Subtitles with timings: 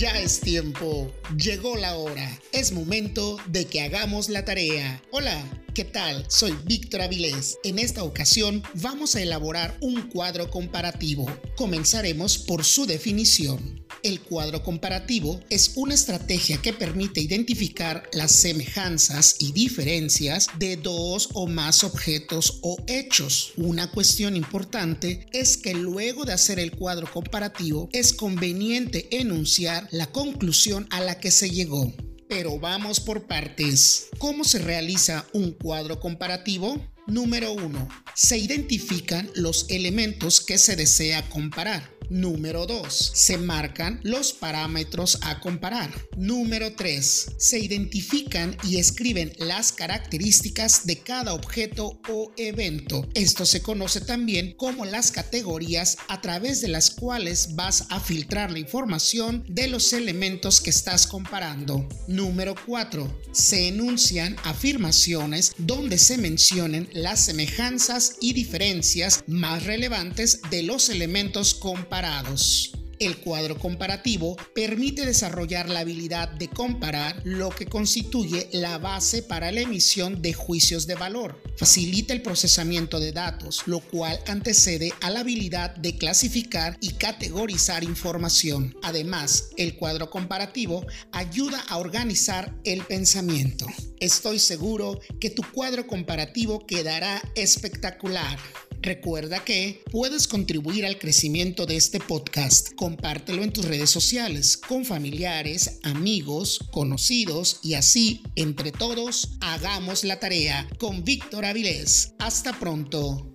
[0.00, 5.02] Ya es tiempo, llegó la hora, es momento de que hagamos la tarea.
[5.10, 6.24] Hola, ¿qué tal?
[6.26, 7.58] Soy Víctor Avilés.
[7.64, 11.26] En esta ocasión vamos a elaborar un cuadro comparativo.
[11.54, 13.84] Comenzaremos por su definición.
[14.02, 21.28] El cuadro comparativo es una estrategia que permite identificar las semejanzas y diferencias de dos
[21.34, 23.52] o más objetos o hechos.
[23.58, 30.06] Una cuestión importante es que luego de hacer el cuadro comparativo es conveniente enunciar la
[30.06, 31.92] conclusión a la que se llegó.
[32.26, 34.08] Pero vamos por partes.
[34.16, 36.80] ¿Cómo se realiza un cuadro comparativo?
[37.06, 37.88] Número 1.
[38.14, 42.00] Se identifican los elementos que se desea comparar.
[42.10, 43.12] Número 2.
[43.14, 45.90] Se marcan los parámetros a comparar.
[46.16, 47.36] Número 3.
[47.38, 53.08] Se identifican y escriben las características de cada objeto o evento.
[53.14, 58.50] Esto se conoce también como las categorías a través de las cuales vas a filtrar
[58.50, 61.88] la información de los elementos que estás comparando.
[62.08, 63.20] Número 4.
[63.30, 71.54] Se enuncian afirmaciones donde se mencionen las semejanzas y diferencias más relevantes de los elementos
[71.54, 79.22] comparados el cuadro comparativo permite desarrollar la habilidad de comparar lo que constituye la base
[79.22, 81.42] para la emisión de juicios de valor.
[81.56, 87.84] Facilita el procesamiento de datos, lo cual antecede a la habilidad de clasificar y categorizar
[87.84, 88.76] información.
[88.82, 93.66] Además, el cuadro comparativo ayuda a organizar el pensamiento.
[93.98, 98.38] Estoy seguro que tu cuadro comparativo quedará espectacular.
[98.82, 102.72] Recuerda que puedes contribuir al crecimiento de este podcast.
[102.76, 110.18] Compártelo en tus redes sociales, con familiares, amigos, conocidos y así, entre todos, hagamos la
[110.18, 112.14] tarea con Víctor Avilés.
[112.18, 113.30] Hasta pronto.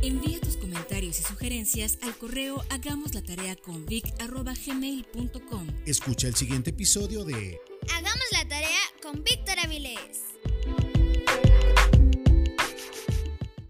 [0.00, 3.84] Envía tus comentarios y sugerencias al correo hagamos la tarea con
[5.86, 7.58] Escucha el siguiente episodio de
[7.90, 10.31] Hagamos la tarea con Víctor Avilés.